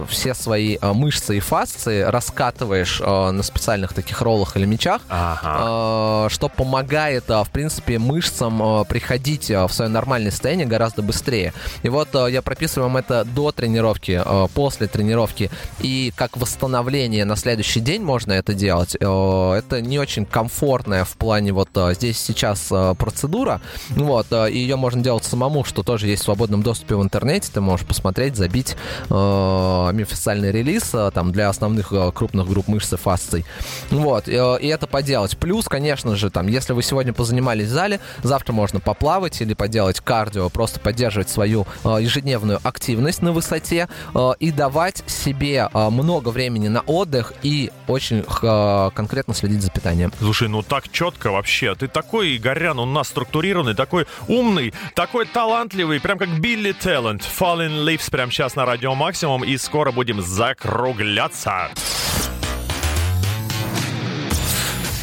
все 0.08 0.34
свои 0.34 0.78
мышцы 0.80 1.38
и 1.38 1.40
фасции 1.40 2.02
раскатываешь 2.02 3.00
на 3.00 3.42
специальных 3.42 3.94
таких 3.94 4.22
роллах 4.22 4.56
или 4.56 4.64
мечах, 4.64 5.02
ага. 5.08 6.28
что 6.30 6.48
помогает, 6.48 7.28
в 7.28 7.48
принципе, 7.52 7.98
мышцам 7.98 8.84
приходить 8.86 9.50
в 9.50 9.70
свое 9.70 9.90
нормальное 9.90 10.30
состояние 10.30 10.66
гораздо 10.66 11.02
быстрее. 11.02 11.52
И 11.82 11.88
вот 11.88 12.14
я 12.14 12.42
прописываю 12.42 12.88
вам 12.88 12.98
это 12.98 13.07
это 13.08 13.24
до 13.24 13.52
тренировки, 13.52 14.20
э, 14.24 14.48
после 14.54 14.86
тренировки 14.86 15.50
и 15.80 16.12
как 16.14 16.36
восстановление 16.36 17.24
на 17.24 17.36
следующий 17.36 17.80
день 17.80 18.02
можно 18.02 18.32
это 18.32 18.52
делать. 18.52 18.96
Э, 19.00 19.52
это 19.54 19.80
не 19.80 19.98
очень 19.98 20.26
комфортная 20.26 21.04
в 21.04 21.16
плане 21.16 21.52
вот 21.52 21.70
э, 21.74 21.94
здесь 21.94 22.18
сейчас 22.18 22.72
процедура. 22.98 23.60
Вот, 23.90 24.26
и 24.32 24.58
ее 24.58 24.76
можно 24.76 25.02
делать 25.02 25.24
самому, 25.24 25.64
что 25.64 25.82
тоже 25.82 26.06
есть 26.06 26.22
в 26.22 26.24
свободном 26.26 26.62
доступе 26.62 26.96
в 26.96 27.02
интернете. 27.02 27.50
Ты 27.52 27.60
можешь 27.60 27.86
посмотреть, 27.86 28.36
забить 28.36 28.76
миофасциальный 29.08 30.52
релиз 30.52 30.92
там 31.14 31.32
для 31.32 31.48
основных 31.48 31.92
крупных 32.14 32.48
групп 32.48 32.68
мышц 32.68 32.92
и 32.92 32.96
фасций. 32.96 33.44
Вот, 33.90 34.28
и 34.28 34.32
это 34.32 34.86
поделать. 34.86 35.36
Плюс, 35.38 35.66
конечно 35.66 36.16
же, 36.16 36.30
там, 36.30 36.46
если 36.46 36.72
вы 36.72 36.82
сегодня 36.82 37.12
позанимались 37.12 37.68
в 37.68 37.70
зале, 37.70 38.00
завтра 38.22 38.52
можно 38.52 38.80
поплавать 38.80 39.40
или 39.40 39.54
поделать 39.54 40.00
кардио, 40.00 40.48
просто 40.50 40.80
поддерживать 40.80 41.30
свою 41.30 41.66
ежедневную 41.84 42.60
активность 42.62 42.97
активность 42.98 43.22
на 43.22 43.32
высоте 43.32 43.88
э, 44.14 44.30
и 44.40 44.50
давать 44.50 45.04
себе 45.06 45.68
э, 45.72 45.90
много 45.90 46.30
времени 46.30 46.68
на 46.68 46.80
отдых 46.80 47.32
и 47.42 47.70
очень 47.86 48.24
э, 48.24 48.90
конкретно 48.92 49.34
следить 49.34 49.62
за 49.62 49.70
питанием. 49.70 50.12
Слушай, 50.18 50.48
ну 50.48 50.62
так 50.62 50.90
четко 50.90 51.30
вообще. 51.30 51.76
Ты 51.76 51.86
такой, 51.86 52.36
Игорян, 52.36 52.78
у 52.78 52.86
нас 52.86 53.08
структурированный, 53.08 53.74
такой 53.74 54.06
умный, 54.26 54.74
такой 54.94 55.26
талантливый, 55.26 56.00
прям 56.00 56.18
как 56.18 56.40
Билли 56.40 56.72
Талент. 56.72 57.22
Fallen 57.22 57.84
Leaves 57.84 58.10
прямо 58.10 58.32
сейчас 58.32 58.56
на 58.56 58.66
Радио 58.66 58.94
Максимум, 58.94 59.44
и 59.44 59.56
скоро 59.58 59.92
будем 59.92 60.20
закругляться. 60.20 61.68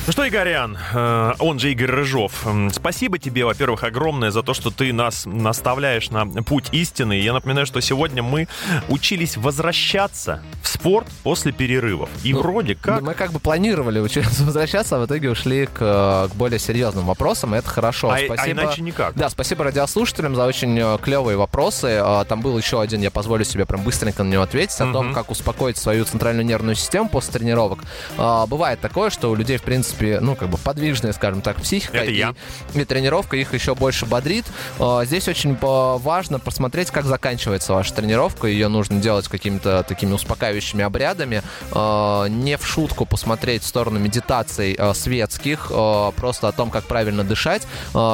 Ну 0.08 0.12
что, 0.12 0.28
Игорян, 0.28 0.78
э, 0.94 1.34
он 1.40 1.58
же 1.58 1.72
Игорь 1.72 1.90
Рыжов, 1.90 2.46
спасибо 2.72 3.18
тебе, 3.18 3.44
во-первых, 3.44 3.84
огромное 3.84 4.30
за 4.30 4.44
то, 4.44 4.54
что 4.54 4.70
ты 4.70 4.94
нас 4.94 5.26
наставляешь 5.26 6.12
на 6.12 6.28
путь 6.44 6.70
истины. 6.74 7.14
Я 7.14 7.34
напоминаю, 7.34 7.66
что 7.66 7.82
сегодня 7.82 8.22
мы 8.22 8.48
учились 8.88 9.36
возвращаться 9.36 10.44
в 10.62 10.68
спорт 10.68 11.08
после 11.24 11.54
перерывов. 11.54 12.12
И 12.24 12.34
ну, 12.34 12.42
вроде 12.42 12.76
как... 12.76 13.02
Мы 13.02 13.16
как 13.16 13.32
бы 13.32 13.40
планировали 13.40 14.00
учиться 14.00 14.44
возвращаться, 14.46 14.98
а 14.98 15.00
в 15.00 15.08
итоге 15.08 15.32
ушли 15.32 15.66
к, 15.66 16.30
к 16.32 16.36
более 16.36 16.60
серьезным 16.60 17.06
вопросам, 17.08 17.56
и 17.56 17.58
это 17.58 17.68
хорошо. 17.68 18.12
А, 18.12 18.20
спасибо... 18.20 18.44
а 18.44 18.52
иначе 18.52 18.84
никак. 18.84 19.16
Да, 19.16 19.28
спасибо 19.32 19.64
радиослушателям 19.64 20.36
за 20.36 20.46
очень 20.46 20.78
э, 20.78 21.00
клевые 21.02 21.36
вопросы. 21.36 21.98
А, 22.00 22.26
там 22.26 22.42
был 22.42 22.56
еще 22.60 22.80
один, 22.80 23.02
я 23.02 23.10
позволю 23.10 23.44
себе 23.44 23.66
прям 23.66 23.82
быстренько 23.82 24.24
на 24.24 24.30
него 24.30 24.44
ответить, 24.44 24.80
о 24.80 24.94
том, 24.94 25.16
как 25.16 25.32
успокоить 25.32 25.78
свою 25.78 26.06
центральную 26.06 26.46
нервную 26.46 26.76
систему 26.76 27.10
после 27.10 27.34
тренировок. 27.34 27.80
А, 28.20 28.46
бывает 28.46 28.80
такое, 28.80 29.10
что 29.10 29.32
у 29.32 29.36
людей, 29.36 29.58
в 29.58 29.64
принципе, 29.64 29.95
принципе, 29.96 30.20
ну, 30.20 30.36
как 30.36 30.50
бы 30.50 30.58
подвижная, 30.58 31.14
скажем 31.14 31.42
так, 31.42 31.58
психика. 31.58 31.98
Это 31.98 32.12
и, 32.12 32.18
я. 32.18 32.36
и 32.74 32.86
тренировка 32.86 33.38
их 33.38 33.54
еще 33.54 33.76
больше 33.76 34.06
бодрит. 34.06 34.46
А, 34.80 35.06
здесь 35.06 35.28
очень 35.28 35.58
важно 35.60 36.40
посмотреть, 36.40 36.92
как 36.92 37.06
заканчивается 37.06 37.74
ваша 37.74 37.94
тренировка. 37.94 38.48
Ее 38.48 38.68
нужно 38.68 39.00
делать 39.00 39.28
какими-то 39.28 39.84
такими 39.84 40.14
успокаивающими 40.14 40.84
обрядами. 40.84 41.42
А, 41.72 42.26
не 42.28 42.58
в 42.58 42.66
шутку 42.66 43.06
посмотреть 43.06 43.64
в 43.64 43.68
сторону 43.68 44.00
медитаций 44.00 44.76
а, 44.78 44.94
светских, 44.94 45.72
просто 46.16 46.48
о 46.48 46.52
том, 46.52 46.70
как 46.70 46.86
правильно 46.86 47.24
дышать, 47.24 47.64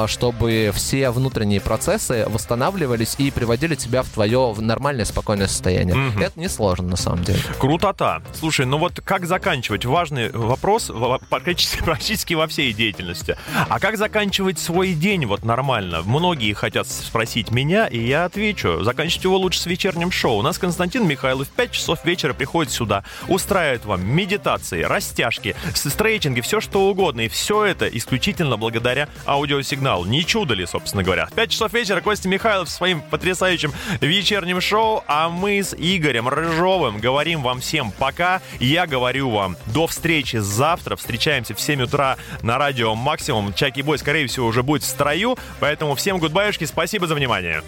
чтобы 0.06 0.72
все 0.74 1.10
внутренние 1.10 1.60
процессы 1.60 2.24
восстанавливались 2.28 3.14
и 3.18 3.30
приводили 3.30 3.74
тебя 3.74 4.02
в 4.02 4.08
твое 4.08 4.54
нормальное, 4.58 5.04
спокойное 5.04 5.46
состояние. 5.46 5.96
Угу. 5.96 6.20
Это 6.20 6.38
несложно, 6.38 6.88
на 6.88 6.96
самом 6.96 7.24
деле. 7.24 7.40
Крутота. 7.58 8.22
Слушай, 8.38 8.66
ну 8.66 8.78
вот 8.78 9.00
как 9.04 9.26
заканчивать? 9.26 9.84
Важный 9.84 10.30
вопрос 10.30 10.90
практически 11.28 11.71
практически 11.84 12.34
во 12.34 12.46
всей 12.46 12.72
деятельности. 12.72 13.36
А 13.68 13.78
как 13.78 13.96
заканчивать 13.96 14.58
свой 14.58 14.92
день 14.92 15.26
вот 15.26 15.44
нормально? 15.44 16.02
Многие 16.02 16.52
хотят 16.52 16.88
спросить 16.88 17.50
меня, 17.50 17.86
и 17.86 17.98
я 17.98 18.24
отвечу. 18.24 18.82
Заканчивать 18.82 19.24
его 19.24 19.38
лучше 19.38 19.60
с 19.60 19.66
вечерним 19.66 20.10
шоу. 20.10 20.38
У 20.38 20.42
нас 20.42 20.58
Константин 20.58 21.06
Михайлов 21.06 21.48
в 21.48 21.50
5 21.50 21.70
часов 21.72 22.04
вечера 22.04 22.34
приходит 22.34 22.72
сюда, 22.72 23.04
устраивает 23.28 23.84
вам 23.84 24.06
медитации, 24.06 24.82
растяжки, 24.82 25.56
стретчинги, 25.74 26.40
все 26.40 26.60
что 26.60 26.88
угодно. 26.88 27.22
И 27.22 27.28
все 27.28 27.64
это 27.64 27.86
исключительно 27.88 28.56
благодаря 28.56 29.08
аудиосигналу. 29.26 30.04
Не 30.04 30.24
чудо 30.24 30.54
ли, 30.54 30.66
собственно 30.66 31.02
говоря. 31.02 31.26
В 31.26 31.32
5 31.32 31.50
часов 31.50 31.72
вечера 31.72 32.00
Костя 32.00 32.28
Михайлов 32.28 32.68
своим 32.68 33.00
потрясающим 33.00 33.72
вечерним 34.00 34.60
шоу, 34.60 35.04
а 35.06 35.28
мы 35.28 35.58
с 35.62 35.74
Игорем 35.74 36.28
Рыжовым 36.28 36.98
говорим 36.98 37.42
вам 37.42 37.60
всем 37.60 37.92
пока. 37.92 38.40
Я 38.60 38.86
говорю 38.86 39.30
вам 39.30 39.56
до 39.66 39.86
встречи 39.86 40.36
завтра. 40.36 40.96
Встречаемся 40.96 41.54
в 41.54 41.60
7 41.62 41.82
утра 41.82 42.16
на 42.42 42.58
радио 42.58 42.94
Максимум. 42.94 43.54
Чаки 43.54 43.82
Бой, 43.82 43.98
скорее 43.98 44.26
всего, 44.26 44.46
уже 44.46 44.62
будет 44.62 44.82
в 44.82 44.86
строю. 44.86 45.36
Поэтому 45.60 45.94
всем 45.94 46.18
гудбайшки, 46.18 46.64
спасибо 46.64 47.06
за 47.06 47.14
внимание. 47.14 47.62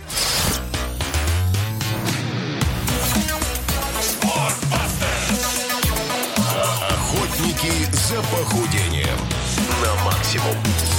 Охотники 6.91 7.85
за 7.93 8.17
похудением 8.23 9.19
на 9.83 10.05
максимум. 10.05 10.94